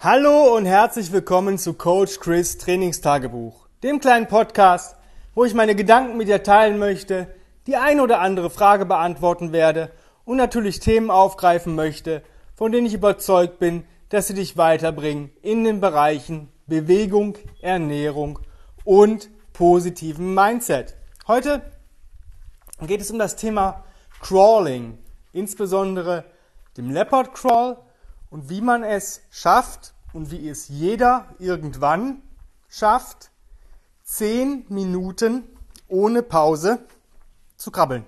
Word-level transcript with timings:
Hallo 0.00 0.54
und 0.56 0.64
herzlich 0.64 1.10
willkommen 1.10 1.58
zu 1.58 1.74
Coach 1.74 2.20
Chris 2.20 2.56
Trainingstagebuch, 2.56 3.66
dem 3.82 3.98
kleinen 3.98 4.28
Podcast, 4.28 4.94
wo 5.34 5.44
ich 5.44 5.54
meine 5.54 5.74
Gedanken 5.74 6.16
mit 6.16 6.28
dir 6.28 6.44
teilen 6.44 6.78
möchte, 6.78 7.26
die 7.66 7.74
ein 7.74 7.98
oder 7.98 8.20
andere 8.20 8.48
Frage 8.48 8.86
beantworten 8.86 9.50
werde 9.50 9.90
und 10.24 10.36
natürlich 10.36 10.78
Themen 10.78 11.10
aufgreifen 11.10 11.74
möchte, 11.74 12.22
von 12.54 12.70
denen 12.70 12.86
ich 12.86 12.94
überzeugt 12.94 13.58
bin, 13.58 13.82
dass 14.08 14.28
sie 14.28 14.34
dich 14.34 14.56
weiterbringen 14.56 15.32
in 15.42 15.64
den 15.64 15.80
Bereichen 15.80 16.48
Bewegung, 16.68 17.36
Ernährung 17.60 18.38
und 18.84 19.28
positiven 19.52 20.32
Mindset. 20.32 20.94
Heute 21.26 21.60
geht 22.86 23.00
es 23.00 23.10
um 23.10 23.18
das 23.18 23.34
Thema 23.34 23.82
Crawling, 24.20 24.96
insbesondere 25.32 26.22
dem 26.76 26.88
Leopard 26.92 27.34
Crawl 27.34 27.78
und 28.30 28.50
wie 28.50 28.60
man 28.60 28.82
es 28.82 29.22
schafft 29.30 29.94
und 30.12 30.30
wie 30.30 30.48
es 30.48 30.68
jeder 30.68 31.26
irgendwann 31.38 32.22
schafft, 32.68 33.30
zehn 34.02 34.64
Minuten 34.68 35.44
ohne 35.88 36.22
Pause 36.22 36.80
zu 37.56 37.70
krabbeln. 37.70 38.04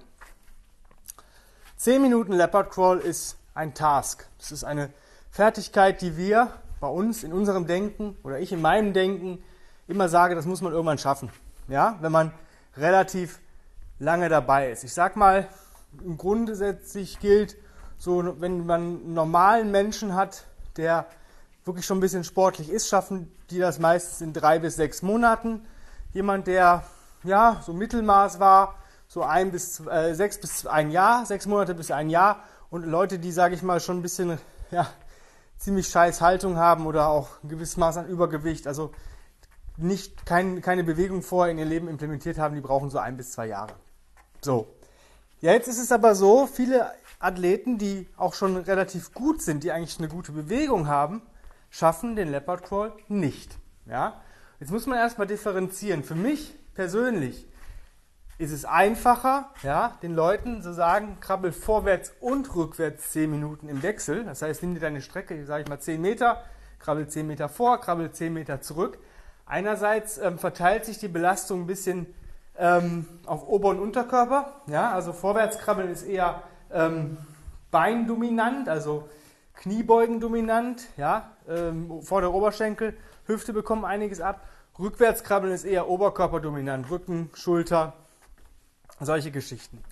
Zehn 1.76 2.02
Minuten 2.02 2.32
Leopard 2.32 2.70
Crawl 2.70 2.98
ist 2.98 3.36
ein 3.54 3.74
Task. 3.74 4.28
Das 4.38 4.52
ist 4.52 4.64
eine 4.64 4.90
Fertigkeit, 5.30 6.02
die 6.02 6.16
wir 6.16 6.52
bei 6.80 6.88
uns 6.88 7.24
in 7.24 7.32
unserem 7.32 7.66
Denken 7.66 8.16
oder 8.22 8.38
ich 8.38 8.52
in 8.52 8.60
meinem 8.60 8.92
Denken 8.92 9.42
immer 9.88 10.08
sage, 10.08 10.34
das 10.34 10.46
muss 10.46 10.60
man 10.60 10.72
irgendwann 10.72 10.98
schaffen. 10.98 11.30
Ja, 11.68 11.98
wenn 12.00 12.12
man 12.12 12.32
relativ 12.76 13.40
lange 13.98 14.28
dabei 14.28 14.70
ist. 14.70 14.84
Ich 14.84 14.94
sag 14.94 15.16
mal, 15.16 15.48
im 16.04 16.16
grundsätzlich 16.16 17.20
gilt, 17.20 17.56
so, 18.00 18.40
wenn 18.40 18.64
man 18.64 18.80
einen 18.80 19.14
normalen 19.14 19.70
Menschen 19.70 20.14
hat, 20.14 20.44
der 20.78 21.04
wirklich 21.66 21.84
schon 21.84 21.98
ein 21.98 22.00
bisschen 22.00 22.24
sportlich 22.24 22.70
ist, 22.70 22.88
schaffen 22.88 23.30
die 23.50 23.58
das 23.58 23.78
meistens 23.78 24.22
in 24.22 24.32
drei 24.32 24.58
bis 24.58 24.76
sechs 24.76 25.02
Monaten. 25.02 25.66
Jemand, 26.14 26.46
der 26.46 26.82
ja 27.24 27.60
so 27.62 27.74
Mittelmaß 27.74 28.40
war, 28.40 28.76
so 29.06 29.22
ein 29.22 29.50
bis 29.50 29.86
äh, 29.86 30.14
sechs 30.14 30.40
bis 30.40 30.64
ein 30.66 30.90
Jahr, 30.90 31.26
sechs 31.26 31.44
Monate 31.44 31.74
bis 31.74 31.90
ein 31.90 32.08
Jahr. 32.08 32.42
Und 32.70 32.86
Leute, 32.86 33.18
die, 33.18 33.32
sage 33.32 33.54
ich 33.54 33.62
mal, 33.62 33.80
schon 33.80 33.98
ein 33.98 34.02
bisschen 34.02 34.38
ja, 34.70 34.86
ziemlich 35.58 35.88
scheiß 35.88 36.22
Haltung 36.22 36.56
haben 36.56 36.86
oder 36.86 37.08
auch 37.08 37.28
ein 37.44 37.50
gewisses 37.50 37.76
Maß 37.76 37.98
an 37.98 38.08
Übergewicht, 38.08 38.66
also 38.66 38.92
nicht 39.76 40.24
kein, 40.24 40.62
keine 40.62 40.84
Bewegung 40.84 41.20
vorher 41.20 41.52
in 41.52 41.58
ihr 41.58 41.66
Leben 41.66 41.86
implementiert 41.86 42.38
haben, 42.38 42.54
die 42.54 42.62
brauchen 42.62 42.88
so 42.88 42.98
ein 42.98 43.18
bis 43.18 43.32
zwei 43.32 43.48
Jahre. 43.48 43.74
So. 44.40 44.68
Ja, 45.40 45.52
jetzt 45.52 45.68
ist 45.68 45.78
es 45.78 45.90
aber 45.90 46.14
so, 46.14 46.46
viele 46.46 46.92
Athleten, 47.18 47.78
die 47.78 48.06
auch 48.18 48.34
schon 48.34 48.58
relativ 48.58 49.14
gut 49.14 49.40
sind, 49.40 49.64
die 49.64 49.72
eigentlich 49.72 49.98
eine 49.98 50.08
gute 50.08 50.32
Bewegung 50.32 50.86
haben, 50.86 51.22
schaffen 51.70 52.14
den 52.14 52.30
Leopard 52.30 52.62
Crawl 52.62 52.92
nicht. 53.08 53.56
Ja? 53.86 54.20
Jetzt 54.58 54.70
muss 54.70 54.86
man 54.86 54.98
erstmal 54.98 55.26
differenzieren. 55.26 56.04
Für 56.04 56.14
mich 56.14 56.58
persönlich 56.74 57.48
ist 58.36 58.52
es 58.52 58.66
einfacher, 58.66 59.50
ja, 59.62 59.96
den 60.02 60.14
Leuten 60.14 60.62
zu 60.62 60.74
sagen, 60.74 61.18
krabbel 61.20 61.52
vorwärts 61.52 62.12
und 62.20 62.54
rückwärts 62.54 63.12
10 63.12 63.30
Minuten 63.30 63.68
im 63.68 63.82
Wechsel. 63.82 64.24
Das 64.24 64.42
heißt, 64.42 64.62
nimm 64.62 64.74
dir 64.74 64.80
deine 64.80 65.00
Strecke, 65.00 65.46
sage 65.46 65.62
ich 65.62 65.68
mal 65.70 65.80
10 65.80 66.02
Meter, 66.02 66.42
krabbel 66.78 67.08
10 67.08 67.26
Meter 67.26 67.48
vor, 67.48 67.80
krabbel 67.80 68.10
10 68.10 68.32
Meter 68.32 68.60
zurück. 68.60 68.98
Einerseits 69.46 70.18
ähm, 70.18 70.38
verteilt 70.38 70.84
sich 70.84 70.98
die 70.98 71.08
Belastung 71.08 71.62
ein 71.62 71.66
bisschen 71.66 72.14
ähm, 72.60 73.06
auf 73.26 73.48
Ober- 73.48 73.70
und 73.70 73.80
Unterkörper. 73.80 74.52
Ja, 74.66 74.92
also 74.92 75.12
vorwärts 75.12 75.58
krabbeln 75.58 75.90
ist 75.90 76.02
eher 76.02 76.42
ähm, 76.70 77.16
beindominant, 77.70 78.68
also 78.68 79.08
Kniebeugen 79.54 80.20
dominant, 80.20 80.86
ja, 80.96 81.32
ähm, 81.48 82.02
Vorder- 82.02 82.32
Oberschenkel, 82.32 82.96
Hüfte 83.26 83.52
bekommen 83.52 83.84
einiges 83.84 84.20
ab. 84.20 84.46
Rückwärts 84.78 85.24
krabbeln 85.24 85.52
ist 85.52 85.64
eher 85.64 85.88
oberkörperdominant, 85.88 86.90
Rücken, 86.90 87.30
Schulter, 87.34 87.94
solche 89.00 89.30
Geschichten. 89.30 89.82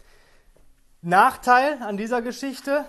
Nachteil 1.02 1.82
an 1.82 1.96
dieser 1.96 2.22
Geschichte, 2.22 2.84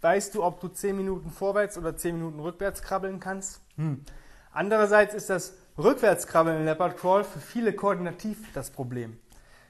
weißt 0.00 0.34
du, 0.34 0.44
ob 0.44 0.60
du 0.60 0.68
10 0.68 0.96
Minuten 0.96 1.30
vorwärts 1.30 1.76
oder 1.78 1.96
10 1.96 2.16
Minuten 2.16 2.40
rückwärts 2.40 2.82
krabbeln 2.82 3.20
kannst? 3.20 3.60
Hm. 3.76 4.04
Andererseits 4.52 5.14
ist 5.14 5.30
das 5.30 5.54
Rückwärtskrabbeln 5.76 6.58
in 6.58 6.64
Leopard 6.64 6.96
Crawl 6.96 7.24
für 7.24 7.38
viele 7.38 7.72
koordinativ 7.72 8.38
das 8.54 8.70
Problem. 8.70 9.18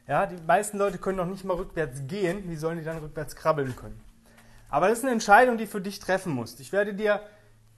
Ja, 0.07 0.27
die 0.27 0.41
meisten 0.47 0.79
Leute 0.79 0.99
können 0.99 1.19
noch 1.19 1.27
nicht 1.27 1.45
mal 1.45 1.55
rückwärts 1.55 2.01
gehen, 2.07 2.49
wie 2.49 2.57
sollen 2.57 2.79
die 2.79 2.85
dann 2.85 2.99
rückwärts 2.99 3.37
krabbeln 3.37 3.77
können? 3.77 4.01
Aber 4.71 4.89
das 4.89 4.99
ist 4.99 5.05
eine 5.05 5.13
Entscheidung, 5.13 5.59
die 5.59 5.67
für 5.67 5.81
dich 5.81 5.99
treffen 5.99 6.33
musst. 6.33 6.61
Ich 6.61 6.73
werde 6.73 6.95
dir 6.95 7.21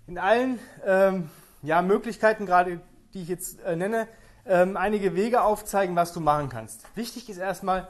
in 0.07 0.19
allen 0.19 0.59
ähm, 0.87 1.29
ja, 1.63 1.83
Möglichkeiten, 1.83 2.47
gerade 2.47 2.81
die 3.15 3.23
ich 3.23 3.29
jetzt 3.29 3.61
äh, 3.63 3.75
nenne, 3.75 4.07
ähm, 4.47 4.77
einige 4.77 5.15
Wege 5.15 5.43
aufzeigen, 5.43 5.97
was 5.97 6.13
du 6.13 6.21
machen 6.21 6.49
kannst. 6.49 6.85
Wichtig 6.97 7.29
ist 7.29 7.39
erstmal, 7.39 7.89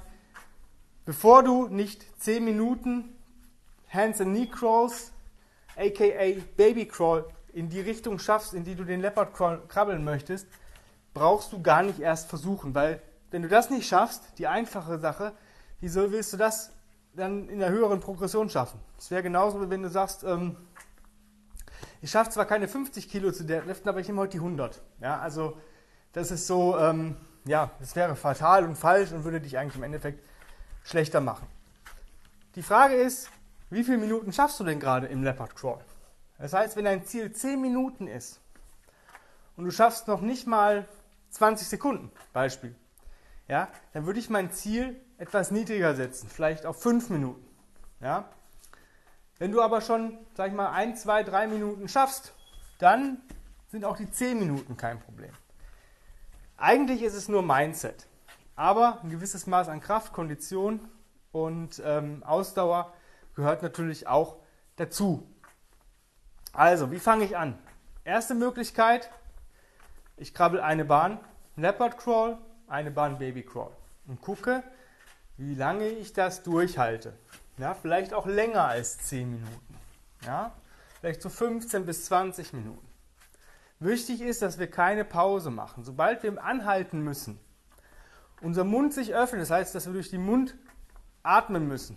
bevor 1.04 1.42
du 1.42 1.68
nicht 1.68 2.04
10 2.22 2.44
Minuten 2.44 3.16
Hands 3.92 4.20
and 4.20 4.34
Knee 4.34 4.46
Crawls, 4.46 5.12
aka 5.76 6.40
Baby 6.56 6.86
Crawl, 6.86 7.24
in 7.52 7.68
die 7.68 7.80
Richtung 7.80 8.18
schaffst, 8.18 8.54
in 8.54 8.64
die 8.64 8.74
du 8.74 8.84
den 8.84 9.00
Leopard 9.00 9.34
krabbeln 9.68 10.04
möchtest, 10.04 10.46
brauchst 11.14 11.52
du 11.52 11.62
gar 11.62 11.82
nicht 11.82 12.00
erst 12.00 12.28
versuchen, 12.28 12.74
weil 12.74 13.02
wenn 13.30 13.42
du 13.42 13.48
das 13.48 13.70
nicht 13.70 13.88
schaffst, 13.88 14.22
die 14.38 14.46
einfache 14.46 14.98
Sache, 14.98 15.32
wieso 15.80 16.10
willst 16.12 16.32
du 16.32 16.36
das 16.36 16.72
dann 17.14 17.48
in 17.48 17.58
der 17.58 17.70
höheren 17.70 18.00
Progression 18.00 18.48
schaffen? 18.48 18.80
Es 18.98 19.10
wäre 19.10 19.22
genauso, 19.22 19.70
wenn 19.70 19.82
du 19.82 19.88
sagst, 19.88 20.24
ähm, 20.24 20.56
ich 22.02 22.10
schaffe 22.10 22.30
zwar 22.30 22.46
keine 22.46 22.66
50 22.66 23.08
Kilo 23.08 23.30
zu 23.30 23.44
deadliften, 23.44 23.88
aber 23.88 24.00
ich 24.00 24.08
nehme 24.08 24.20
heute 24.20 24.32
die 24.32 24.38
100. 24.38 24.80
Ja, 25.00 25.18
also 25.20 25.56
das 26.12 26.30
ist 26.30 26.46
so, 26.46 26.78
ähm, 26.78 27.16
ja, 27.44 27.70
das 27.78 27.94
wäre 27.94 28.16
fatal 28.16 28.64
und 28.64 28.76
falsch 28.76 29.12
und 29.12 29.24
würde 29.24 29.40
dich 29.40 29.58
eigentlich 29.58 29.76
im 29.76 29.82
Endeffekt 29.82 30.24
schlechter 30.82 31.20
machen. 31.20 31.46
Die 32.54 32.62
Frage 32.62 32.94
ist, 32.94 33.30
wie 33.68 33.84
viele 33.84 33.98
Minuten 33.98 34.32
schaffst 34.32 34.58
du 34.58 34.64
denn 34.64 34.80
gerade 34.80 35.06
im 35.06 35.22
Leopard 35.22 35.54
Crawl? 35.54 35.78
Das 36.40 36.54
heißt, 36.54 36.74
wenn 36.76 36.86
dein 36.86 37.04
Ziel 37.04 37.30
10 37.30 37.60
Minuten 37.60 38.06
ist 38.06 38.40
und 39.56 39.64
du 39.66 39.70
schaffst 39.70 40.08
noch 40.08 40.22
nicht 40.22 40.46
mal 40.46 40.88
20 41.30 41.68
Sekunden, 41.68 42.10
Beispiel, 42.32 42.74
ja, 43.46 43.68
dann 43.92 44.06
würde 44.06 44.18
ich 44.18 44.30
mein 44.30 44.50
Ziel 44.50 44.98
etwas 45.18 45.50
niedriger 45.50 45.94
setzen, 45.94 46.28
vielleicht 46.30 46.64
auf 46.64 46.80
5 46.80 47.10
Minuten. 47.10 47.46
Ja. 48.00 48.30
Wenn 49.38 49.52
du 49.52 49.60
aber 49.60 49.82
schon, 49.82 50.16
sag 50.34 50.48
ich 50.48 50.54
mal, 50.54 50.70
1, 50.70 51.02
2, 51.02 51.24
3 51.24 51.46
Minuten 51.46 51.88
schaffst, 51.88 52.32
dann 52.78 53.18
sind 53.68 53.84
auch 53.84 53.98
die 53.98 54.10
10 54.10 54.38
Minuten 54.38 54.78
kein 54.78 54.98
Problem. 54.98 55.32
Eigentlich 56.56 57.02
ist 57.02 57.14
es 57.14 57.28
nur 57.28 57.42
Mindset, 57.42 58.06
aber 58.56 59.00
ein 59.02 59.10
gewisses 59.10 59.46
Maß 59.46 59.68
an 59.68 59.80
Kraft, 59.80 60.14
Kondition 60.14 60.80
und 61.32 61.82
ähm, 61.84 62.22
Ausdauer 62.22 62.94
gehört 63.34 63.62
natürlich 63.62 64.06
auch 64.06 64.36
dazu. 64.76 65.26
Also, 66.52 66.90
wie 66.90 66.98
fange 66.98 67.24
ich 67.24 67.36
an? 67.36 67.56
Erste 68.04 68.34
Möglichkeit, 68.34 69.10
ich 70.16 70.34
krabbel 70.34 70.60
eine 70.60 70.84
Bahn, 70.84 71.20
Leopard 71.56 71.96
Crawl, 71.96 72.38
eine 72.66 72.90
Bahn 72.90 73.18
Baby 73.18 73.42
Crawl 73.42 73.72
und 74.06 74.20
gucke, 74.20 74.62
wie 75.36 75.54
lange 75.54 75.88
ich 75.88 76.12
das 76.12 76.42
durchhalte. 76.42 77.14
Ja, 77.58 77.74
vielleicht 77.74 78.14
auch 78.14 78.26
länger 78.26 78.64
als 78.64 78.98
10 78.98 79.30
Minuten. 79.30 79.74
Ja, 80.24 80.52
vielleicht 81.00 81.22
so 81.22 81.28
15 81.28 81.86
bis 81.86 82.06
20 82.06 82.52
Minuten. 82.52 82.86
Wichtig 83.78 84.20
ist, 84.20 84.42
dass 84.42 84.58
wir 84.58 84.70
keine 84.70 85.04
Pause 85.04 85.50
machen. 85.50 85.84
Sobald 85.84 86.22
wir 86.22 86.42
anhalten 86.42 87.00
müssen, 87.02 87.38
unser 88.42 88.64
Mund 88.64 88.92
sich 88.92 89.14
öffnet, 89.14 89.42
das 89.42 89.50
heißt, 89.50 89.74
dass 89.74 89.86
wir 89.86 89.92
durch 89.92 90.10
den 90.10 90.24
Mund 90.24 90.54
atmen 91.22 91.68
müssen, 91.68 91.96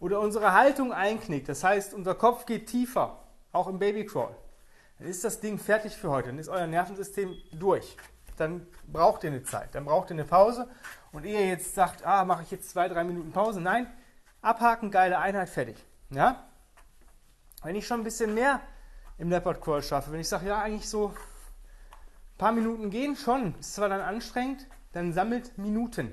oder 0.00 0.20
unsere 0.20 0.52
Haltung 0.52 0.92
einknickt, 0.92 1.48
das 1.48 1.64
heißt, 1.64 1.94
unser 1.94 2.14
Kopf 2.14 2.46
geht 2.46 2.66
tiefer, 2.68 3.18
auch 3.52 3.68
im 3.68 3.78
Babycrawl, 3.78 4.34
dann 4.98 5.08
ist 5.08 5.24
das 5.24 5.40
Ding 5.40 5.58
fertig 5.58 5.96
für 5.96 6.10
heute, 6.10 6.28
dann 6.28 6.38
ist 6.38 6.48
euer 6.48 6.66
Nervensystem 6.66 7.36
durch. 7.52 7.96
Dann 8.36 8.66
braucht 8.86 9.24
ihr 9.24 9.30
eine 9.30 9.42
Zeit, 9.42 9.74
dann 9.74 9.84
braucht 9.84 10.10
ihr 10.10 10.14
eine 10.14 10.24
Pause. 10.24 10.68
Und 11.12 11.24
ihr 11.24 11.46
jetzt 11.46 11.74
sagt, 11.74 12.04
ah, 12.04 12.24
mache 12.24 12.42
ich 12.42 12.50
jetzt 12.50 12.68
zwei, 12.70 12.88
drei 12.88 13.04
Minuten 13.04 13.32
Pause. 13.32 13.60
Nein, 13.60 13.86
abhaken, 14.42 14.90
geile 14.90 15.18
Einheit, 15.18 15.48
fertig. 15.48 15.76
Ja? 16.10 16.44
Wenn 17.62 17.76
ich 17.76 17.86
schon 17.86 18.00
ein 18.00 18.04
bisschen 18.04 18.34
mehr 18.34 18.60
im 19.18 19.30
Leopard 19.30 19.62
Crawl 19.62 19.82
schaffe, 19.82 20.12
wenn 20.12 20.20
ich 20.20 20.28
sage, 20.28 20.46
ja, 20.46 20.60
eigentlich 20.60 20.88
so 20.88 21.08
ein 21.08 22.38
paar 22.38 22.52
Minuten 22.52 22.90
gehen 22.90 23.16
schon, 23.16 23.54
ist 23.58 23.74
zwar 23.74 23.88
dann 23.88 24.02
anstrengend, 24.02 24.66
dann 24.92 25.12
sammelt 25.12 25.56
Minuten. 25.56 26.12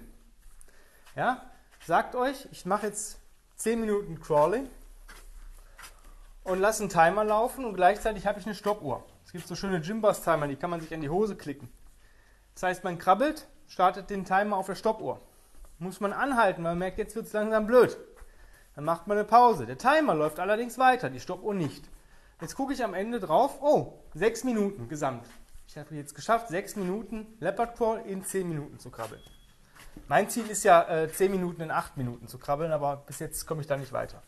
Ja? 1.16 1.50
Sagt 1.86 2.16
euch, 2.16 2.48
ich 2.52 2.66
mache 2.66 2.88
jetzt 2.88 3.20
10 3.58 3.82
Minuten 3.82 4.20
Crawling 4.22 4.70
und 6.44 6.60
lasse 6.60 6.84
einen 6.84 6.90
Timer 6.90 7.24
laufen 7.24 7.66
und 7.66 7.76
gleichzeitig 7.76 8.28
habe 8.28 8.40
ich 8.40 8.46
eine 8.46 8.56
Stoppuhr. 8.56 9.04
Es 9.26 9.32
gibt 9.32 9.48
so 9.48 9.56
schöne 9.56 9.82
Gymbus-Timer, 9.82 10.48
die 10.48 10.56
kann 10.56 10.70
man 10.70 10.82
sich 10.82 10.94
an 10.94 11.02
die 11.02 11.10
Hose 11.10 11.36
klicken. 11.36 11.70
Das 12.54 12.64
heißt, 12.64 12.84
man 12.84 12.98
krabbelt, 12.98 13.48
startet 13.68 14.10
den 14.10 14.26
Timer 14.26 14.58
auf 14.58 14.68
der 14.68 14.76
Stoppuhr. 14.76 15.22
Muss 15.80 16.00
man 16.00 16.14
anhalten, 16.14 16.64
weil 16.64 16.72
man 16.72 16.80
merkt, 16.80 16.98
jetzt 16.98 17.16
wird 17.16 17.26
es 17.26 17.34
langsam 17.34 17.66
blöd. 17.66 17.98
Dann 18.76 18.86
macht 18.86 19.08
man 19.08 19.18
eine 19.18 19.26
Pause. 19.26 19.66
Der 19.66 19.78
Timer 19.78 20.16
läuft 20.16 20.40
allerdings 20.40 20.78
weiter, 20.78 21.10
die 21.10 21.20
Stoppuhr 21.20 21.54
nicht. 21.54 21.90
Jetzt 22.42 22.56
gucke 22.56 22.74
ich 22.74 22.84
am 22.84 22.94
Ende 22.94 23.20
drauf, 23.20 23.62
oh, 23.62 24.00
sechs 24.14 24.44
Minuten 24.44 24.90
gesamt. 24.90 25.26
Ich 25.68 25.78
habe 25.78 25.96
jetzt 25.96 26.14
geschafft, 26.14 26.50
sechs 26.50 26.76
Minuten 26.76 27.26
Leopard 27.40 27.78
Crawl 27.78 28.02
in 28.06 28.24
zehn 28.24 28.48
Minuten 28.50 28.80
zu 28.80 28.90
krabbeln. 28.92 29.22
Mein 30.08 30.30
Ziel 30.30 30.48
ist 30.48 30.64
ja, 30.64 30.84
äh, 30.90 31.12
zehn 31.12 31.32
Minuten 31.32 31.62
in 31.62 31.72
acht 31.72 31.98
Minuten 31.98 32.28
zu 32.28 32.38
krabbeln, 32.38 32.72
aber 32.72 32.98
bis 32.98 33.20
jetzt 33.20 33.46
komme 33.46 33.62
ich 33.62 33.68
da 33.68 33.78
nicht 33.78 33.94
weiter. 33.94 34.22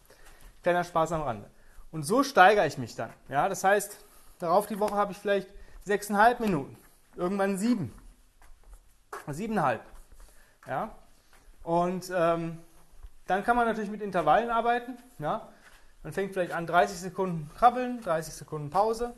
Kleiner 0.64 0.84
Spaß 0.84 1.12
am 1.12 1.22
Rande. 1.22 1.50
Und 1.96 2.04
so 2.04 2.24
steigere 2.24 2.68
ich 2.68 2.78
mich 2.78 2.94
dann. 2.98 3.10
Ja, 3.30 3.48
das 3.48 3.64
heißt, 3.64 3.96
darauf 4.40 4.68
die 4.68 4.82
Woche 4.82 4.96
habe 4.96 5.14
ich 5.14 5.18
vielleicht 5.18 5.48
sechseinhalb 5.86 6.42
Minuten, 6.42 6.76
irgendwann 7.16 7.58
sieben, 7.58 7.94
siebeneinhalb. 9.30 9.82
Ja, 10.68 10.94
und 11.64 12.12
ähm, 12.14 12.60
dann 13.28 13.46
kann 13.46 13.56
man 13.56 13.66
natürlich 13.66 13.90
mit 13.90 14.02
Intervallen 14.02 14.50
arbeiten. 14.50 14.98
Ja, 15.20 15.48
man 16.04 16.12
fängt 16.12 16.34
vielleicht 16.34 16.52
an 16.52 16.68
30 16.68 16.98
Sekunden 16.98 17.50
krabbeln, 17.56 18.02
30 18.02 18.34
Sekunden 18.34 18.70
Pause 18.70 19.14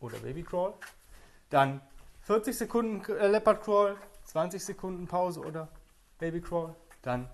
oder 0.00 0.16
Baby 0.16 0.44
Crawl. 0.44 0.72
Dann 1.50 1.82
40 2.22 2.56
Sekunden 2.56 3.04
äh, 3.12 3.28
Leopard 3.28 3.62
Crawl, 3.62 3.98
20 4.24 4.64
Sekunden 4.64 5.06
Pause 5.06 5.40
oder 5.40 5.68
Baby 6.18 6.40
Crawl. 6.40 6.74
Dann 7.02 7.28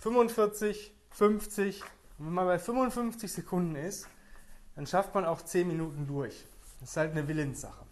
45, 0.00 0.92
50 1.12 1.84
und 2.22 2.28
wenn 2.28 2.34
man 2.34 2.46
bei 2.46 2.58
55 2.60 3.32
Sekunden 3.32 3.74
ist, 3.74 4.06
dann 4.76 4.86
schafft 4.86 5.12
man 5.12 5.24
auch 5.24 5.42
10 5.42 5.66
Minuten 5.66 6.06
durch. 6.06 6.46
Das 6.78 6.90
ist 6.90 6.96
halt 6.96 7.10
eine 7.10 7.26
Willenssache. 7.26 7.84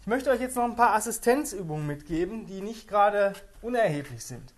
Ich 0.00 0.08
möchte 0.08 0.28
euch 0.28 0.40
jetzt 0.40 0.56
noch 0.56 0.64
ein 0.64 0.74
paar 0.74 0.96
Assistenzübungen 0.96 1.86
mitgeben, 1.86 2.46
die 2.46 2.60
nicht 2.60 2.88
gerade 2.88 3.34
unerheblich 3.62 4.24
sind. 4.24 4.52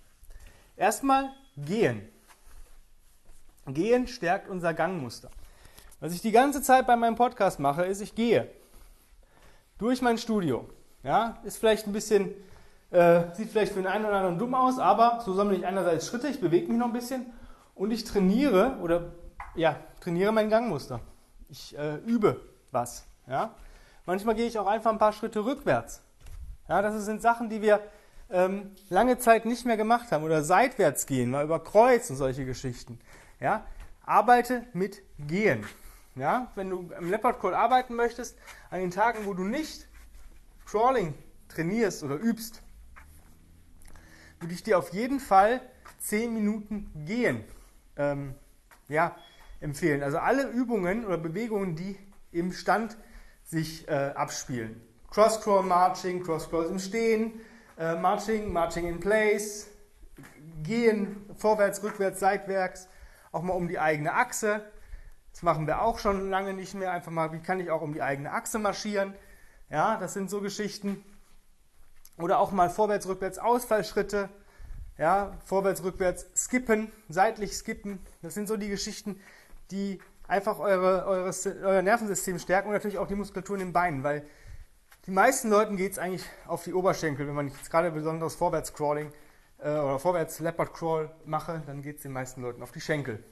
Erstmal 0.79 1.29
gehen. 1.59 2.09
Gehen 3.67 4.09
stärkt 4.09 4.49
unser 4.49 4.73
Gangmuster. 4.73 5.31
Was 6.01 6.15
ich 6.15 6.23
die 6.23 6.33
ganze 6.33 6.63
Zeit 6.63 6.87
bei 6.87 6.97
meinem 6.97 7.17
Podcast 7.17 7.61
mache, 7.61 7.85
ist, 7.85 8.01
ich 8.01 8.15
gehe 8.15 8.49
durch 9.77 10.01
mein 10.01 10.17
Studio. 10.17 10.67
Ja, 11.03 11.37
ist 11.45 11.59
vielleicht 11.59 11.87
ein 11.87 11.93
bisschen, 11.93 12.31
äh, 12.93 13.25
sieht 13.35 13.51
vielleicht 13.51 13.73
für 13.75 13.83
den 13.83 13.89
einen 13.89 14.07
oder 14.07 14.17
anderen 14.17 14.39
dumm 14.39 14.55
aus, 14.55 14.79
aber 14.79 15.21
so 15.23 15.35
sammle 15.35 15.55
ich 15.55 15.67
einerseits 15.67 16.07
Schritte, 16.07 16.29
ich 16.29 16.41
bewege 16.41 16.69
mich 16.69 16.79
noch 16.79 16.87
ein 16.87 16.95
bisschen 16.95 17.27
und 17.79 17.93
ich 17.93 18.05
trainiere 18.05 18.77
oder 18.83 19.13
ja, 19.55 19.77
trainiere 20.01 20.33
mein 20.33 20.51
Gangmuster. 20.51 21.01
Ich 21.49 21.77
äh, 21.79 21.97
übe 21.97 22.41
was. 22.71 23.07
Ja? 23.27 23.55
Manchmal 24.05 24.35
gehe 24.35 24.47
ich 24.47 24.59
auch 24.59 24.67
einfach 24.67 24.91
ein 24.91 24.99
paar 24.99 25.13
Schritte 25.13 25.45
rückwärts. 25.45 26.03
Ja, 26.69 26.83
das 26.83 27.03
sind 27.05 27.23
Sachen, 27.23 27.49
die 27.49 27.63
wir 27.63 27.81
ähm, 28.31 28.73
lange 28.91 29.19
Zeit 29.19 29.47
nicht 29.47 29.65
mehr 29.65 29.77
gemacht 29.77 30.13
haben. 30.13 30.25
Oder 30.25 30.43
seitwärts 30.43 31.07
gehen, 31.07 31.31
mal 31.31 31.45
über 31.45 31.63
Kreuz 31.63 32.11
und 32.11 32.17
solche 32.17 32.45
Geschichten. 32.45 33.01
Ja? 33.41 33.65
Arbeite 34.05 34.65
mit 34.73 35.01
Gehen. 35.19 35.65
Ja? 36.15 36.51
Wenn 36.57 36.71
du 36.71 36.91
im 36.99 37.11
Leopard 37.11 37.41
Crawl 37.41 37.55
arbeiten 37.55 37.95
möchtest, 37.95 38.37
an 38.71 38.81
den 38.81 38.91
Tagen, 38.91 39.25
wo 39.25 39.35
du 39.35 39.45
nicht 39.45 39.87
Crawling 40.67 41.15
trainierst 41.49 42.03
oder 42.03 42.17
übst, 42.17 42.61
würde 44.41 44.53
ich 44.53 44.63
dir 44.63 44.79
auf 44.79 44.93
jeden 44.93 45.21
Fall 45.21 45.61
10 46.01 46.35
Minuten 46.35 46.91
gehen 47.07 47.45
ähm, 47.99 48.35
ja, 48.89 49.15
empfehlen. 49.61 50.03
Also 50.03 50.19
alle 50.19 50.49
Übungen 50.49 51.05
oder 51.05 51.19
Bewegungen, 51.19 51.77
die 51.77 51.99
im 52.33 52.53
Stand 52.53 52.97
sich 53.45 53.87
äh, 53.89 54.13
abspielen. 54.15 54.81
Cross-Crawl 55.11 55.65
Marching, 55.65 56.23
Cross-Crawl 56.23 56.67
im 56.67 56.79
Stehen, 56.79 57.41
äh, 57.79 57.97
Marching, 57.97 58.53
Marching 58.53 58.87
in 58.87 59.01
Place, 59.01 59.69
Gehen 60.63 61.25
vorwärts, 61.37 61.83
rückwärts, 61.83 62.21
seitwärts, 62.21 62.89
auch 63.33 63.43
mal 63.43 63.53
um 63.53 63.69
die 63.69 63.79
eigene 63.79 64.13
Achse. 64.13 64.65
Das 65.33 65.43
machen 65.43 65.67
wir 65.67 65.83
auch 65.83 65.99
schon 65.99 66.31
lange 66.31 66.53
nicht 66.53 66.75
mehr. 66.75 66.91
Einfach 66.91 67.13
mal, 67.13 67.33
wie 67.33 67.39
kann 67.39 67.61
ich 67.61 67.71
auch 67.71 67.81
um 67.81 67.95
die 67.95 68.03
eigene 68.03 68.33
Achse 68.33 68.59
marschieren? 68.59 69.15
Ja, 69.71 69.97
das 69.97 70.15
sind 70.15 70.31
so 70.31 70.41
Geschichten. 70.41 71.05
Oder 72.19 72.41
auch 72.41 72.51
mal 72.51 72.71
vorwärts, 72.71 73.07
rückwärts, 73.07 73.39
Ausfallschritte. 73.39 74.29
Ja, 74.99 75.39
vorwärts, 75.45 75.85
rückwärts 75.85 76.27
skippen, 76.37 76.91
seitlich 77.09 77.57
skippen. 77.57 78.01
Das 78.21 78.35
sind 78.35 78.49
so 78.49 78.57
die 78.57 78.69
Geschichten, 78.69 79.21
die 79.71 80.01
einfach 80.27 80.59
eure, 80.59 81.07
eure, 81.07 81.33
euer 81.63 81.83
Nervensystem 81.83 82.39
stärken 82.41 82.69
und 82.69 82.75
natürlich 82.75 82.99
auch 82.99 83.07
die 83.07 83.15
Muskulatur 83.15 83.57
in 83.57 83.61
den 83.61 83.73
Beinen, 83.73 84.03
weil 84.03 84.27
die 85.07 85.13
meisten 85.13 85.51
Leuten 85.51 85.77
geht 85.77 85.93
es 85.93 85.99
eigentlich 85.99 86.25
auf 86.47 86.65
die 86.65 86.75
Oberschenkel. 86.75 87.29
Wenn 87.29 87.35
man 87.35 87.49
jetzt 87.49 87.71
gerade 87.71 87.93
besonders 87.93 88.35
Vorwärts-Crawling 88.35 89.13
äh, 89.59 89.71
oder 89.71 90.01
Vorwärts-Leopard-Crawl 90.01 91.11
mache, 91.25 91.63
dann 91.67 91.81
geht 91.81 91.99
es 91.99 92.03
den 92.03 92.13
meisten 92.13 92.43
Leuten 92.43 92.63
auf 92.63 92.73
die 92.73 92.81
Schenkel. 92.81 93.23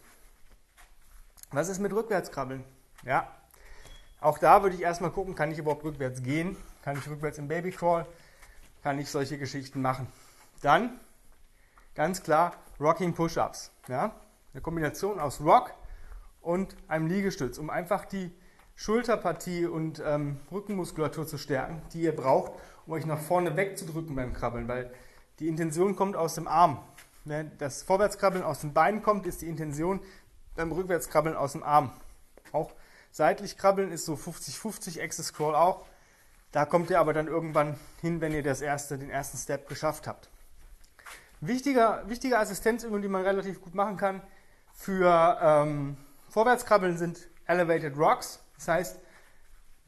Was 1.51 1.69
ist 1.69 1.81
mit 1.81 1.93
Rückwärtskrabbeln? 1.93 2.65
Ja, 3.05 3.31
auch 4.21 4.39
da 4.39 4.63
würde 4.63 4.77
ich 4.77 4.83
erstmal 4.83 5.11
gucken, 5.11 5.35
kann 5.35 5.51
ich 5.51 5.59
überhaupt 5.59 5.85
rückwärts 5.85 6.23
gehen? 6.23 6.57
Kann 6.83 6.97
ich 6.97 7.09
rückwärts 7.09 7.39
im 7.39 7.49
Babycrawl? 7.49 8.07
Kann 8.83 8.99
ich 8.99 9.11
solche 9.11 9.37
Geschichten 9.37 9.83
machen? 9.83 10.07
Dann 10.63 10.99
ganz 11.97 12.23
klar 12.23 12.53
Rocking 12.79 13.15
Push-Ups. 13.15 13.73
Ja? 13.89 14.15
Eine 14.53 14.63
Kombination 14.63 15.19
aus 15.19 15.41
Rock 15.41 15.75
und 16.41 16.77
einem 16.87 17.09
Liegestütz, 17.09 17.59
um 17.59 17.71
einfach 17.71 18.05
die 18.05 18.31
Schulterpartie 18.77 19.67
und 19.67 20.03
ähm, 20.05 20.39
Rückenmuskulatur 20.53 21.27
zu 21.27 21.39
stärken, 21.39 21.83
die 21.93 22.03
ihr 22.03 22.15
braucht, 22.15 22.53
um 22.87 22.93
euch 22.93 23.07
nach 23.07 23.19
vorne 23.19 23.57
wegzudrücken 23.57 24.15
beim 24.15 24.35
Krabbeln, 24.35 24.69
weil 24.69 24.93
die 25.41 25.49
Intention 25.49 25.97
kommt 25.97 26.15
aus 26.15 26.35
dem 26.35 26.47
Arm. 26.47 26.79
Wenn 27.25 27.51
das 27.59 27.83
Vorwärtskrabbeln 27.83 28.45
aus 28.45 28.61
den 28.61 28.73
Beinen 28.75 29.03
kommt, 29.03 29.27
ist 29.27 29.43
die 29.43 29.49
Intention 29.49 30.01
beim 30.55 30.71
Rückwärtskrabbeln 30.71 31.35
aus 31.35 31.53
dem 31.53 31.63
Arm. 31.63 31.91
Auch 32.53 32.73
seitlich 33.11 33.57
krabbeln 33.57 33.91
ist 33.91 34.05
so 34.05 34.15
50-50, 34.15 35.03
Access 35.03 35.29
Scroll 35.29 35.55
auch. 35.55 35.87
Da 36.53 36.67
kommt 36.67 36.91
ihr 36.91 37.01
aber 37.01 37.13
dann 37.13 37.27
irgendwann 37.27 37.79
hin, 38.01 38.21
wenn 38.21 38.33
ihr 38.33 38.43
das 38.43 38.61
erste, 38.61 38.99
den 38.99 39.11
ersten 39.11 39.39
Step 39.39 39.69
geschafft 39.69 40.07
habt. 40.07 40.31
Wichtiger, 41.47 42.03
wichtige 42.07 42.39
Assistenzübung, 42.39 43.03
die 43.03 43.09
man 43.09 43.23
relativ 43.23 43.61
gut 43.61 43.75
machen 43.75 43.97
kann 43.97 44.23
für 44.77 45.39
ähm, 45.41 45.97
Vorwärtskrabbeln 46.29 46.97
sind 46.97 47.29
Elevated 47.47 47.97
Rocks. 47.97 48.41
Das 48.57 48.69
heißt, 48.69 49.01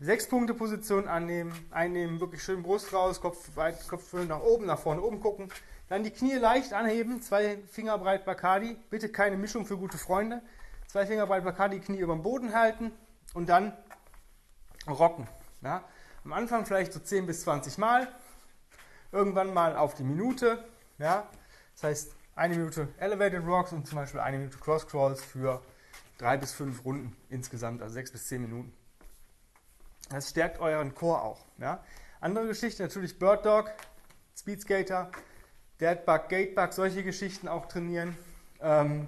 sechs 0.01 0.29
Punkte 0.29 0.55
Position 0.55 1.07
annehmen, 1.09 1.53
einnehmen, 1.71 2.21
wirklich 2.21 2.43
schön 2.43 2.63
Brust 2.63 2.93
raus, 2.93 3.21
Kopf 3.21 3.57
weit, 3.57 3.87
Kopf 3.89 4.13
nach 4.13 4.41
oben, 4.41 4.67
nach 4.67 4.79
vorne 4.79 5.03
oben 5.03 5.21
gucken. 5.21 5.51
Dann 5.89 6.03
die 6.03 6.11
Knie 6.11 6.35
leicht 6.35 6.73
anheben, 6.73 7.23
zwei 7.23 7.59
Finger 7.71 7.99
breit 7.99 8.25
Bacardi. 8.25 8.77
Bitte 8.91 9.09
keine 9.09 9.37
Mischung 9.37 9.67
für 9.67 9.77
gute 9.77 9.99
Freunde. 9.99 10.43
Zwei 10.87 11.07
Finger 11.07 11.27
breit 11.27 11.45
Bacardi, 11.45 11.81
Knie 11.81 11.99
über 11.99 12.15
dem 12.15 12.23
Boden 12.23 12.55
halten 12.55 12.93
und 13.35 13.49
dann 13.49 13.77
rocken. 14.89 15.29
Ja? 15.63 15.85
Am 16.25 16.33
Anfang 16.33 16.67
vielleicht 16.67 16.93
so 16.93 17.01
10 17.01 17.27
bis 17.27 17.43
20 17.43 17.79
Mal. 17.79 18.09
Irgendwann 19.13 19.55
mal 19.55 19.77
auf 19.77 19.95
die 19.95 20.05
Minute. 20.05 20.65
Ja? 20.99 21.27
Das 21.79 21.85
heißt, 21.85 22.17
eine 22.35 22.57
Minute 22.57 22.89
Elevated 22.99 23.47
Rocks 23.47 23.73
und 23.73 23.87
zum 23.87 23.99
Beispiel 23.99 24.19
eine 24.19 24.39
Minute 24.39 24.59
Cross 24.59 24.89
Crawls 24.89 25.23
für 25.23 25.63
drei 26.19 26.37
bis 26.37 26.53
fünf 26.53 26.85
Runden 26.85 27.17
insgesamt, 27.31 27.83
also 27.83 27.95
sechs 27.95 28.11
bis 28.11 28.27
zehn 28.27 28.43
Minuten. 28.43 28.73
Das 30.11 30.31
stärkt 30.31 30.59
euren 30.59 30.93
Core 30.97 31.23
auch. 31.23 31.39
Ja? 31.59 31.85
Andere 32.21 32.49
Geschichte 32.49 32.83
natürlich 32.83 33.17
Bird 33.21 33.47
Dog, 33.47 33.71
Speed 34.37 34.63
Skater, 34.63 35.13
Deadbug, 35.81 36.29
Gatebug, 36.29 36.73
solche 36.73 37.05
Geschichten 37.05 37.47
auch 37.47 37.67
trainieren. 37.67 38.17
Ähm, 38.61 39.07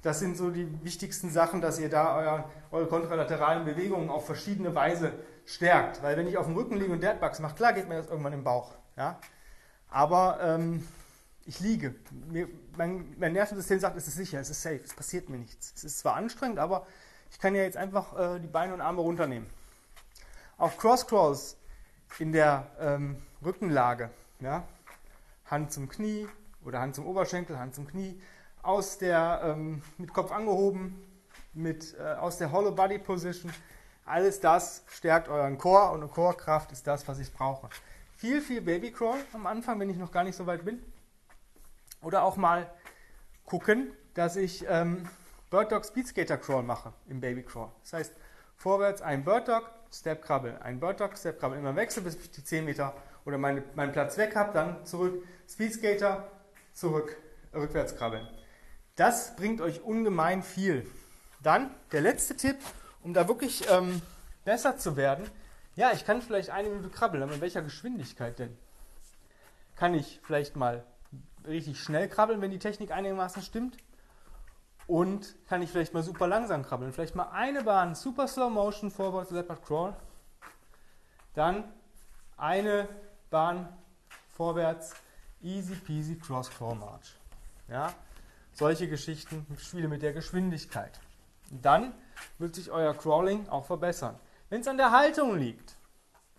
das 0.00 0.20
sind 0.20 0.38
so 0.38 0.50
die 0.50 0.82
wichtigsten 0.82 1.28
Sachen, 1.28 1.60
dass 1.60 1.78
ihr 1.78 1.90
da 1.90 2.16
euer, 2.16 2.50
eure 2.70 2.86
kontralateralen 2.86 3.66
Bewegungen 3.66 4.08
auf 4.08 4.24
verschiedene 4.24 4.74
Weise 4.74 5.12
stärkt. 5.44 6.02
Weil 6.02 6.16
wenn 6.16 6.28
ich 6.28 6.38
auf 6.38 6.46
dem 6.46 6.54
Rücken 6.54 6.78
liege 6.78 6.92
und 6.92 7.02
Deadbugs 7.02 7.40
mache, 7.40 7.56
klar 7.56 7.74
geht 7.74 7.90
mir 7.90 7.96
das 7.96 8.06
irgendwann 8.06 8.32
im 8.32 8.42
Bauch. 8.42 8.72
Ja? 8.96 9.20
Aber 9.90 10.38
ähm, 10.40 10.86
ich 11.46 11.60
liege. 11.60 11.94
Mir, 12.28 12.48
mein, 12.76 13.14
mein, 13.18 13.32
Nervensystem 13.32 13.78
sagt, 13.78 13.96
es 13.96 14.08
ist 14.08 14.14
sicher, 14.14 14.40
es 14.40 14.50
ist 14.50 14.62
safe, 14.62 14.80
es 14.82 14.94
passiert 14.94 15.28
mir 15.28 15.38
nichts. 15.38 15.72
Es 15.76 15.84
ist 15.84 15.98
zwar 15.98 16.14
anstrengend, 16.16 16.58
aber 16.58 16.86
ich 17.30 17.38
kann 17.38 17.54
ja 17.54 17.62
jetzt 17.62 17.76
einfach 17.76 18.18
äh, 18.18 18.40
die 18.40 18.46
Beine 18.46 18.74
und 18.74 18.80
Arme 18.80 19.00
runternehmen. 19.00 19.48
Auch 20.56 20.76
Cross 20.76 21.06
Crawls 21.06 21.56
in 22.18 22.32
der 22.32 22.66
ähm, 22.78 23.16
Rückenlage. 23.44 24.10
Ja? 24.40 24.64
Hand 25.46 25.72
zum 25.72 25.88
Knie 25.88 26.28
oder 26.64 26.80
Hand 26.80 26.94
zum 26.94 27.06
Oberschenkel, 27.06 27.58
Hand 27.58 27.74
zum 27.74 27.86
Knie. 27.86 28.20
Aus 28.62 28.96
der, 28.96 29.40
ähm, 29.44 29.82
mit 29.98 30.14
Kopf 30.14 30.32
angehoben, 30.32 31.02
mit, 31.52 31.94
äh, 31.98 32.14
aus 32.14 32.38
der 32.38 32.50
Hollow 32.50 32.72
Body 32.72 32.98
Position. 32.98 33.52
Alles 34.06 34.40
das 34.40 34.84
stärkt 34.88 35.28
euren 35.28 35.58
Core 35.58 35.90
und 35.90 36.02
eine 36.02 36.08
Core-Kraft 36.08 36.72
ist 36.72 36.86
das, 36.86 37.06
was 37.08 37.18
ich 37.18 37.32
brauche. 37.32 37.68
Viel, 38.16 38.40
viel 38.40 38.60
Baby 38.60 38.90
Crawl 38.90 39.18
am 39.32 39.46
Anfang, 39.46 39.80
wenn 39.80 39.90
ich 39.90 39.96
noch 39.96 40.12
gar 40.12 40.24
nicht 40.24 40.36
so 40.36 40.46
weit 40.46 40.64
bin. 40.64 40.82
Oder 42.04 42.22
auch 42.22 42.36
mal 42.36 42.70
gucken, 43.44 43.92
dass 44.14 44.36
ich 44.36 44.64
ähm, 44.68 45.08
Bird 45.50 45.72
Dog 45.72 45.84
Speed 45.84 46.08
Skater 46.08 46.36
Crawl 46.36 46.62
mache 46.62 46.92
im 47.08 47.20
Baby 47.20 47.42
Crawl. 47.42 47.70
Das 47.82 47.94
heißt, 47.94 48.14
vorwärts 48.56 49.02
ein 49.02 49.24
Bird 49.24 49.48
Dog, 49.48 49.70
Step 49.92 50.22
Krabbel, 50.22 50.58
ein 50.62 50.80
Bird 50.80 51.00
Dog, 51.00 51.16
Step 51.16 51.40
Krabbel, 51.40 51.58
immer 51.58 51.74
wechseln, 51.76 52.04
bis 52.04 52.16
ich 52.16 52.30
die 52.30 52.44
10 52.44 52.64
Meter 52.64 52.94
oder 53.24 53.38
meine, 53.38 53.62
meinen 53.74 53.92
Platz 53.92 54.18
weg 54.18 54.36
habe, 54.36 54.52
dann 54.52 54.84
zurück, 54.84 55.24
Speed 55.48 55.74
Skater, 55.74 56.30
zurück, 56.72 57.16
rückwärts 57.54 57.96
krabbeln. 57.96 58.28
Das 58.96 59.34
bringt 59.36 59.60
euch 59.60 59.82
ungemein 59.82 60.42
viel. 60.42 60.86
Dann 61.42 61.74
der 61.92 62.00
letzte 62.00 62.36
Tipp, 62.36 62.56
um 63.02 63.14
da 63.14 63.28
wirklich 63.28 63.70
ähm, 63.70 64.02
besser 64.44 64.76
zu 64.76 64.96
werden, 64.96 65.26
ja, 65.76 65.92
ich 65.92 66.04
kann 66.04 66.22
vielleicht 66.22 66.50
eine 66.50 66.68
Minute 66.68 66.90
krabbeln, 66.90 67.22
aber 67.22 67.34
in 67.34 67.40
welcher 67.40 67.62
Geschwindigkeit 67.62 68.38
denn? 68.38 68.56
Kann 69.74 69.94
ich 69.94 70.20
vielleicht 70.22 70.54
mal 70.54 70.84
richtig 71.46 71.80
schnell 71.80 72.08
krabbeln, 72.08 72.40
wenn 72.40 72.50
die 72.50 72.58
Technik 72.58 72.90
einigermaßen 72.90 73.42
stimmt? 73.42 73.76
Und 74.86 75.34
kann 75.46 75.62
ich 75.62 75.70
vielleicht 75.70 75.94
mal 75.94 76.02
super 76.02 76.26
langsam 76.26 76.62
krabbeln? 76.62 76.92
Vielleicht 76.92 77.14
mal 77.14 77.30
eine 77.30 77.62
Bahn, 77.62 77.94
super 77.94 78.28
slow 78.28 78.50
motion, 78.50 78.90
forward 78.90 79.30
leopard 79.30 79.64
crawl. 79.64 79.96
Dann 81.34 81.64
eine 82.36 82.88
Bahn 83.30 83.68
vorwärts, 84.32 84.94
easy 85.42 85.74
peasy 85.74 86.16
cross 86.18 86.50
crawl 86.50 86.74
march. 86.74 87.16
Ja, 87.68 87.92
solche 88.52 88.88
Geschichten, 88.88 89.46
Spiele 89.58 89.88
mit 89.88 90.02
der 90.02 90.12
Geschwindigkeit. 90.12 91.00
Dann 91.50 91.92
wird 92.38 92.54
sich 92.54 92.70
euer 92.70 92.94
Crawling 92.94 93.48
auch 93.48 93.64
verbessern. 93.64 94.18
Wenn 94.50 94.60
es 94.60 94.68
an 94.68 94.76
der 94.76 94.92
Haltung 94.92 95.36
liegt, 95.36 95.76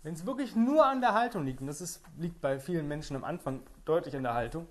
wenn 0.03 0.13
es 0.13 0.25
wirklich 0.25 0.55
nur 0.55 0.85
an 0.85 1.01
der 1.01 1.13
Haltung 1.13 1.45
liegt, 1.45 1.62
und 1.62 1.67
das 1.67 1.81
ist, 1.81 2.01
liegt 2.17 2.41
bei 2.41 2.59
vielen 2.59 2.88
Menschen 2.88 3.15
am 3.15 3.24
Anfang 3.24 3.63
deutlich 3.85 4.15
an 4.15 4.24
der 4.24 4.35
Haltung, 4.35 4.67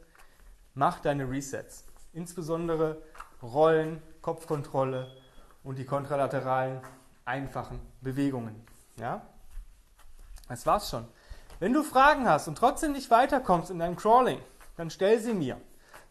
mach 0.75 1.01
deine 1.01 1.29
Resets. 1.31 1.85
Insbesondere 2.13 3.03
Rollen, 3.43 4.03
Kopfkontrolle 4.23 5.11
und 5.63 5.79
die 5.79 5.85
kontralateralen, 5.85 6.81
einfachen 7.25 7.81
Bewegungen. 8.01 8.55
Ja? 8.97 9.23
Das 10.49 10.67
war's 10.67 10.91
schon. 10.91 11.07
Wenn 11.59 11.73
du 11.73 11.83
Fragen 11.83 12.29
hast 12.29 12.49
und 12.49 12.59
trotzdem 12.59 12.93
nicht 12.93 13.11
weiterkommst 13.11 13.71
in 13.71 13.79
deinem 13.79 13.97
Crawling, 13.97 14.41
dann 14.77 14.91
stell 14.91 15.19
sie 15.21 15.33
mir. 15.33 15.61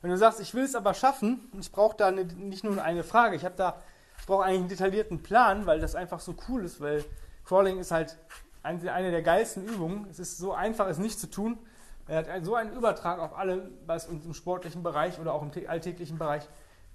Wenn 0.01 0.11
du 0.11 0.17
sagst, 0.17 0.39
ich 0.39 0.53
will 0.53 0.63
es 0.63 0.75
aber 0.75 0.93
schaffen, 0.93 1.49
ich 1.59 1.71
brauche 1.71 1.95
da 1.95 2.11
nicht 2.11 2.63
nur 2.63 2.81
eine 2.83 3.03
Frage, 3.03 3.35
ich 3.35 3.45
habe 3.45 3.55
da, 3.55 3.81
ich 4.19 4.25
brauche 4.25 4.43
eigentlich 4.43 4.59
einen 4.59 4.69
detaillierten 4.69 5.23
Plan, 5.23 5.65
weil 5.65 5.79
das 5.79 5.95
einfach 5.95 6.19
so 6.19 6.35
cool 6.49 6.65
ist, 6.65 6.81
weil 6.81 7.05
Crawling 7.45 7.79
ist 7.79 7.91
halt 7.91 8.17
eine 8.63 9.11
der 9.11 9.21
geilsten 9.21 9.65
Übungen. 9.65 10.07
Es 10.09 10.19
ist 10.19 10.37
so 10.37 10.53
einfach, 10.53 10.87
es 10.87 10.97
nicht 10.97 11.19
zu 11.19 11.29
tun. 11.29 11.57
Er 12.07 12.17
hat 12.17 12.45
so 12.45 12.55
einen 12.55 12.73
Übertrag 12.73 13.19
auf 13.19 13.37
alle, 13.37 13.71
was 13.85 14.07
uns 14.07 14.25
im 14.25 14.33
sportlichen 14.33 14.83
Bereich 14.83 15.19
oder 15.19 15.33
auch 15.33 15.41
im 15.41 15.51
alltäglichen 15.67 16.17
Bereich 16.17 16.47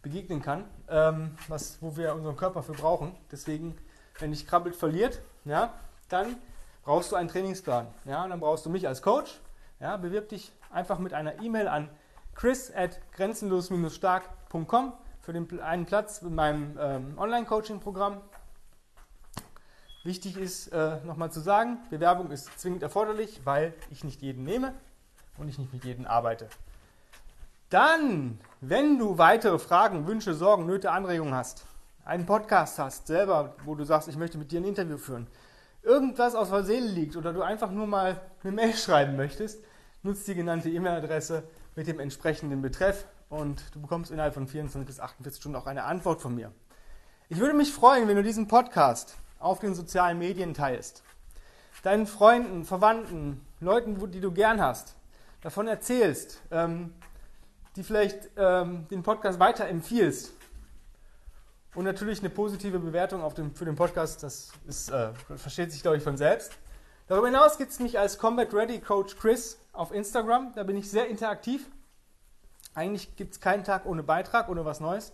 begegnen 0.02 0.42
kann, 0.42 0.64
ähm, 0.88 1.36
was, 1.48 1.78
wo 1.80 1.96
wir 1.96 2.14
unseren 2.14 2.36
Körper 2.36 2.62
für 2.62 2.72
brauchen. 2.72 3.16
Deswegen, 3.32 3.76
wenn 4.18 4.30
dich 4.30 4.46
krabbelt 4.46 4.76
verliert, 4.76 5.22
ja, 5.44 5.72
dann 6.08 6.36
brauchst 6.82 7.10
du 7.10 7.16
einen 7.16 7.28
Trainingsplan. 7.28 7.86
Ja, 8.04 8.24
und 8.24 8.30
dann 8.30 8.40
brauchst 8.40 8.66
du 8.66 8.70
mich 8.70 8.86
als 8.86 9.00
Coach. 9.02 9.40
Ja, 9.80 9.96
bewirb 9.96 10.28
dich 10.28 10.52
einfach 10.70 10.98
mit 10.98 11.14
einer 11.14 11.42
E-Mail 11.42 11.68
an 11.68 11.88
chris 12.34 12.72
at 12.74 13.00
grenzenlos-stark.com 13.12 14.92
für 15.22 15.32
den 15.32 15.60
einen 15.60 15.86
Platz 15.86 16.22
in 16.22 16.34
meinem 16.34 16.78
ähm, 16.80 17.18
Online-Coaching-Programm. 17.18 18.20
Wichtig 20.04 20.36
ist 20.36 20.68
äh, 20.68 20.98
nochmal 21.04 21.32
zu 21.32 21.40
sagen, 21.40 21.78
Bewerbung 21.90 22.30
ist 22.30 22.58
zwingend 22.58 22.82
erforderlich, 22.82 23.40
weil 23.44 23.74
ich 23.90 24.04
nicht 24.04 24.22
jeden 24.22 24.44
nehme 24.44 24.74
und 25.38 25.48
ich 25.48 25.58
nicht 25.58 25.72
mit 25.72 25.84
jedem 25.84 26.06
arbeite. 26.06 26.48
Dann, 27.70 28.40
wenn 28.60 28.98
du 28.98 29.18
weitere 29.18 29.58
Fragen, 29.58 30.06
Wünsche, 30.06 30.34
Sorgen, 30.34 30.66
Nöte, 30.66 30.90
Anregungen 30.90 31.34
hast, 31.34 31.64
einen 32.04 32.24
Podcast 32.24 32.78
hast, 32.78 33.06
selber, 33.06 33.54
wo 33.64 33.74
du 33.74 33.84
sagst, 33.84 34.08
ich 34.08 34.16
möchte 34.16 34.38
mit 34.38 34.50
dir 34.50 34.60
ein 34.60 34.64
Interview 34.64 34.96
führen, 34.96 35.26
irgendwas 35.82 36.34
aus 36.34 36.50
der 36.50 36.64
Seele 36.64 36.86
liegt 36.86 37.16
oder 37.16 37.32
du 37.32 37.42
einfach 37.42 37.70
nur 37.70 37.86
mal 37.86 38.20
eine 38.42 38.52
Mail 38.52 38.74
schreiben 38.74 39.16
möchtest, 39.16 39.62
nutzt 40.02 40.26
die 40.26 40.34
genannte 40.34 40.70
E-Mail-Adresse 40.70 41.42
mit 41.76 41.86
dem 41.86 42.00
entsprechenden 42.00 42.62
Betreff 42.62 43.04
und 43.28 43.62
du 43.74 43.80
bekommst 43.80 44.10
innerhalb 44.10 44.34
von 44.34 44.46
24 44.46 44.86
bis 44.86 45.00
48 45.00 45.40
Stunden 45.40 45.56
auch 45.56 45.66
eine 45.66 45.84
Antwort 45.84 46.22
von 46.22 46.34
mir. 46.34 46.52
Ich 47.28 47.38
würde 47.38 47.54
mich 47.54 47.72
freuen, 47.72 48.08
wenn 48.08 48.16
du 48.16 48.22
diesen 48.22 48.48
Podcast 48.48 49.16
auf 49.38 49.58
den 49.58 49.74
sozialen 49.74 50.18
Medien 50.18 50.54
teilst, 50.54 51.02
deinen 51.82 52.06
Freunden, 52.06 52.64
Verwandten, 52.64 53.44
Leuten, 53.60 54.10
die 54.10 54.20
du 54.20 54.32
gern 54.32 54.60
hast, 54.60 54.96
davon 55.40 55.68
erzählst, 55.68 56.42
ähm, 56.50 56.94
die 57.76 57.82
vielleicht 57.82 58.30
ähm, 58.36 58.86
den 58.90 59.02
Podcast 59.02 59.38
weiterempfiehlst 59.38 60.32
und 61.74 61.84
natürlich 61.84 62.20
eine 62.20 62.30
positive 62.30 62.78
Bewertung 62.78 63.22
auf 63.22 63.34
dem, 63.34 63.54
für 63.54 63.64
den 63.64 63.76
Podcast, 63.76 64.22
das 64.22 64.52
ist, 64.66 64.90
äh, 64.90 65.10
versteht 65.36 65.70
sich, 65.70 65.82
glaube 65.82 65.96
ich, 65.96 66.02
von 66.02 66.16
selbst. 66.16 66.52
Darüber 67.06 67.28
hinaus 67.28 67.56
gibt 67.56 67.70
es 67.70 67.78
mich 67.78 67.98
als 67.98 68.18
Combat 68.18 68.52
Ready 68.52 68.80
Coach 68.80 69.16
Chris 69.16 69.58
auf 69.72 69.92
Instagram. 69.92 70.52
Da 70.54 70.62
bin 70.64 70.76
ich 70.76 70.90
sehr 70.90 71.08
interaktiv. 71.08 71.66
Eigentlich 72.74 73.16
gibt 73.16 73.34
es 73.34 73.40
keinen 73.40 73.64
Tag 73.64 73.86
ohne 73.86 74.02
Beitrag, 74.02 74.48
ohne 74.48 74.64
was 74.64 74.80
Neues. 74.80 75.12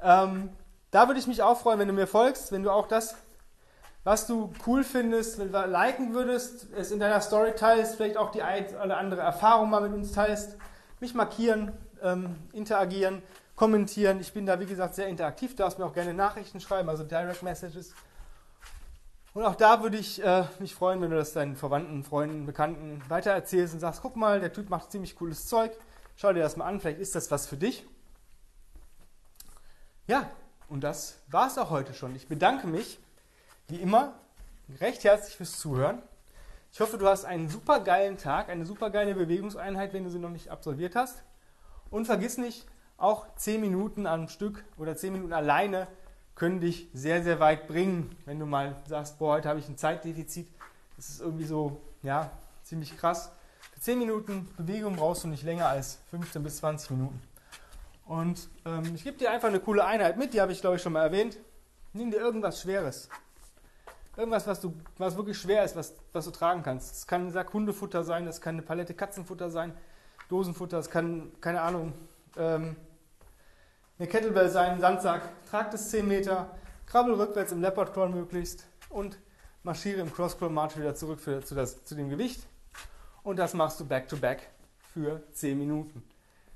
Ähm, 0.00 0.50
da 0.90 1.08
würde 1.08 1.18
ich 1.18 1.26
mich 1.26 1.42
auch 1.42 1.58
freuen, 1.58 1.78
wenn 1.78 1.88
du 1.88 1.94
mir 1.94 2.06
folgst, 2.06 2.52
wenn 2.52 2.62
du 2.62 2.70
auch 2.70 2.86
das, 2.86 3.16
was 4.04 4.26
du 4.26 4.52
cool 4.66 4.84
findest, 4.84 5.38
wenn 5.38 5.50
du 5.50 5.66
liken 5.66 6.12
würdest, 6.14 6.68
es 6.76 6.90
in 6.90 7.00
deiner 7.00 7.20
Story 7.20 7.54
teilst, 7.56 7.96
vielleicht 7.96 8.18
auch 8.18 8.30
die 8.30 8.42
eine 8.42 8.68
oder 8.84 8.98
andere 8.98 9.22
Erfahrung 9.22 9.70
mal 9.70 9.80
mit 9.80 9.94
uns 9.94 10.12
teilst, 10.12 10.56
mich 11.00 11.14
markieren, 11.14 11.72
ähm, 12.02 12.36
interagieren 12.52 13.22
kommentieren. 13.56 14.20
Ich 14.20 14.32
bin 14.32 14.46
da, 14.46 14.58
wie 14.60 14.66
gesagt, 14.66 14.94
sehr 14.94 15.06
interaktiv. 15.06 15.52
Du 15.52 15.62
darfst 15.62 15.78
mir 15.78 15.86
auch 15.86 15.92
gerne 15.92 16.12
Nachrichten 16.12 16.60
schreiben, 16.60 16.88
also 16.88 17.04
Direct 17.04 17.42
Messages. 17.42 17.94
Und 19.32 19.44
auch 19.44 19.54
da 19.54 19.82
würde 19.82 19.96
ich 19.96 20.22
äh, 20.22 20.44
mich 20.60 20.74
freuen, 20.74 21.00
wenn 21.00 21.10
du 21.10 21.16
das 21.16 21.32
deinen 21.32 21.56
Verwandten, 21.56 22.04
Freunden, 22.04 22.46
Bekannten 22.46 23.02
weitererzählst 23.08 23.74
und 23.74 23.80
sagst, 23.80 24.02
guck 24.02 24.16
mal, 24.16 24.40
der 24.40 24.52
Typ 24.52 24.70
macht 24.70 24.92
ziemlich 24.92 25.16
cooles 25.16 25.46
Zeug. 25.46 25.72
Schau 26.16 26.32
dir 26.32 26.40
das 26.40 26.56
mal 26.56 26.66
an, 26.66 26.80
vielleicht 26.80 27.00
ist 27.00 27.14
das 27.14 27.30
was 27.30 27.46
für 27.46 27.56
dich. 27.56 27.84
Ja, 30.06 30.30
und 30.68 30.84
das 30.84 31.18
war 31.28 31.48
es 31.48 31.58
auch 31.58 31.70
heute 31.70 31.94
schon. 31.94 32.14
Ich 32.14 32.28
bedanke 32.28 32.66
mich, 32.66 33.00
wie 33.68 33.76
immer, 33.76 34.14
recht 34.80 35.04
herzlich 35.04 35.36
fürs 35.36 35.58
Zuhören. 35.58 36.02
Ich 36.72 36.80
hoffe, 36.80 36.98
du 36.98 37.06
hast 37.06 37.24
einen 37.24 37.48
super 37.48 37.80
geilen 37.80 38.18
Tag, 38.18 38.48
eine 38.48 38.66
super 38.66 38.90
geile 38.90 39.14
Bewegungseinheit, 39.14 39.92
wenn 39.92 40.04
du 40.04 40.10
sie 40.10 40.18
noch 40.18 40.30
nicht 40.30 40.50
absolviert 40.50 40.96
hast. 40.96 41.22
Und 41.90 42.06
vergiss 42.06 42.36
nicht, 42.36 42.66
auch 42.96 43.26
10 43.36 43.60
Minuten 43.60 44.06
am 44.06 44.28
Stück 44.28 44.64
oder 44.76 44.96
10 44.96 45.12
Minuten 45.12 45.32
alleine 45.32 45.86
können 46.34 46.60
dich 46.60 46.88
sehr, 46.92 47.22
sehr 47.22 47.38
weit 47.38 47.68
bringen, 47.68 48.16
wenn 48.24 48.38
du 48.38 48.46
mal 48.46 48.76
sagst, 48.86 49.18
boah, 49.18 49.34
heute 49.34 49.48
habe 49.48 49.60
ich 49.60 49.68
ein 49.68 49.78
Zeitdefizit. 49.78 50.48
Das 50.96 51.08
ist 51.08 51.20
irgendwie 51.20 51.44
so, 51.44 51.80
ja, 52.02 52.30
ziemlich 52.64 52.96
krass. 52.96 53.30
Für 53.72 53.80
10 53.80 53.98
Minuten 53.98 54.48
Bewegung 54.56 54.96
brauchst 54.96 55.24
du 55.24 55.28
nicht 55.28 55.44
länger 55.44 55.68
als 55.68 56.00
15 56.10 56.42
bis 56.42 56.56
20 56.56 56.90
Minuten. 56.90 57.22
Und 58.06 58.48
ähm, 58.66 58.94
ich 58.94 59.04
gebe 59.04 59.16
dir 59.16 59.30
einfach 59.30 59.48
eine 59.48 59.60
coole 59.60 59.84
Einheit 59.84 60.16
mit, 60.16 60.34
die 60.34 60.40
habe 60.40 60.52
ich 60.52 60.60
glaube 60.60 60.76
ich 60.76 60.82
schon 60.82 60.92
mal 60.92 61.02
erwähnt. 61.02 61.38
Nimm 61.92 62.10
dir 62.10 62.18
irgendwas 62.18 62.60
Schweres. 62.60 63.08
Irgendwas, 64.16 64.46
was, 64.46 64.60
du, 64.60 64.74
was 64.96 65.16
wirklich 65.16 65.38
schwer 65.38 65.64
ist, 65.64 65.74
was, 65.74 65.94
was 66.12 66.24
du 66.24 66.30
tragen 66.30 66.62
kannst. 66.62 66.90
Das 66.90 67.06
kann 67.06 67.26
ein 67.26 67.32
Sack 67.32 67.52
Hundefutter 67.52 68.04
sein, 68.04 68.26
das 68.26 68.40
kann 68.40 68.54
eine 68.54 68.62
Palette 68.62 68.94
Katzenfutter 68.94 69.50
sein, 69.50 69.72
Dosenfutter, 70.28 70.76
das 70.76 70.88
kann, 70.88 71.32
keine 71.40 71.60
Ahnung, 71.60 71.92
ähm, 72.36 72.76
eine 73.98 74.08
Kettlebell 74.08 74.48
sein, 74.48 74.72
ein 74.72 74.80
Sandsack, 74.80 75.22
trag 75.50 75.70
das 75.70 75.90
10 75.90 76.06
Meter, 76.06 76.50
krabbel 76.86 77.14
rückwärts 77.14 77.52
im 77.52 77.60
Leopard 77.60 77.92
Crawl 77.92 78.08
möglichst 78.08 78.66
und 78.88 79.18
marschiere 79.62 80.00
im 80.00 80.12
Cross 80.12 80.38
Crawl 80.38 80.50
March 80.50 80.76
wieder 80.76 80.94
zurück 80.94 81.20
für, 81.20 81.44
zu, 81.44 81.54
das, 81.54 81.84
zu 81.84 81.94
dem 81.94 82.08
Gewicht. 82.08 82.46
Und 83.22 83.38
das 83.38 83.54
machst 83.54 83.80
du 83.80 83.86
back 83.86 84.06
to 84.08 84.16
back 84.16 84.50
für 84.92 85.22
10 85.32 85.58
Minuten. 85.58 86.04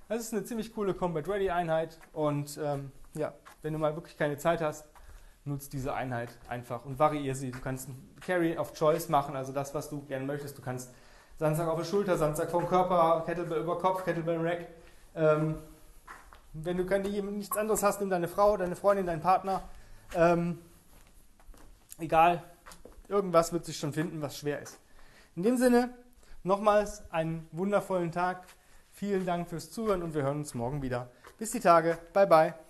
Das 0.08 0.20
ist 0.20 0.32
eine 0.32 0.44
ziemlich 0.44 0.72
coole 0.72 0.94
Combat 0.94 1.26
Ready 1.28 1.50
Einheit 1.50 1.98
und 2.12 2.58
ähm, 2.62 2.92
ja, 3.14 3.34
wenn 3.62 3.72
du 3.72 3.78
mal 3.78 3.94
wirklich 3.94 4.16
keine 4.16 4.38
Zeit 4.38 4.60
hast, 4.60 4.86
nutzt 5.44 5.72
diese 5.72 5.94
Einheit 5.94 6.30
einfach 6.48 6.84
und 6.84 6.98
variiere 6.98 7.34
sie. 7.34 7.50
Du 7.50 7.60
kannst 7.60 7.88
ein 7.88 8.16
Carry 8.20 8.56
of 8.56 8.72
Choice 8.74 9.08
machen, 9.08 9.36
also 9.36 9.52
das, 9.52 9.74
was 9.74 9.88
du 9.88 10.02
gerne 10.02 10.24
möchtest. 10.24 10.56
Du 10.58 10.62
kannst 10.62 10.90
Sandsack 11.38 11.68
auf 11.68 11.78
der 11.78 11.84
Schulter, 11.84 12.16
Sandsack 12.16 12.50
vom 12.50 12.66
Körper, 12.68 13.22
Kettlebell 13.24 13.60
über 13.60 13.78
Kopf, 13.78 14.04
Kettlebell 14.04 14.38
Rack. 14.40 14.66
Ähm, 15.14 15.56
wenn 16.52 16.76
du 16.76 16.84
nichts 17.30 17.56
anderes 17.56 17.82
hast, 17.82 18.00
nimm 18.00 18.10
deine 18.10 18.28
Frau, 18.28 18.56
deine 18.56 18.76
Freundin, 18.76 19.06
deinen 19.06 19.20
Partner. 19.20 19.62
Ähm, 20.14 20.58
egal, 21.98 22.42
irgendwas 23.08 23.52
wird 23.52 23.64
sich 23.64 23.78
schon 23.78 23.92
finden, 23.92 24.20
was 24.22 24.38
schwer 24.38 24.60
ist. 24.60 24.78
In 25.36 25.42
dem 25.42 25.56
Sinne, 25.56 25.90
nochmals 26.42 27.02
einen 27.12 27.48
wundervollen 27.52 28.12
Tag. 28.12 28.44
Vielen 28.90 29.24
Dank 29.24 29.48
fürs 29.48 29.70
Zuhören 29.70 30.02
und 30.02 30.14
wir 30.14 30.22
hören 30.22 30.38
uns 30.38 30.54
morgen 30.54 30.82
wieder. 30.82 31.08
Bis 31.38 31.52
die 31.52 31.60
Tage. 31.60 31.98
Bye, 32.12 32.26
bye. 32.26 32.67